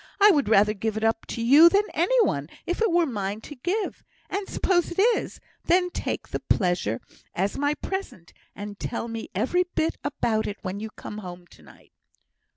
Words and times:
I 0.19 0.31
would 0.31 0.49
rather 0.49 0.73
give 0.73 0.97
it 0.97 1.03
up 1.03 1.27
to 1.27 1.43
you 1.43 1.69
than 1.69 1.83
any 1.93 2.19
one, 2.25 2.49
if 2.65 2.81
it 2.81 2.89
were 2.89 3.05
mine 3.05 3.39
to 3.41 3.53
give. 3.53 4.03
And 4.31 4.49
suppose 4.49 4.89
it 4.89 4.97
is, 4.99 5.39
and 5.69 5.93
take 5.93 6.29
the 6.29 6.39
pleasure 6.39 6.99
as 7.35 7.55
my 7.55 7.75
present, 7.75 8.33
and 8.55 8.79
tell 8.79 9.07
me 9.07 9.29
every 9.35 9.65
bit 9.75 9.97
about 10.03 10.47
it 10.47 10.57
when 10.63 10.79
you 10.79 10.89
come 10.89 11.19
home 11.19 11.45
to 11.51 11.61
night." 11.61 11.91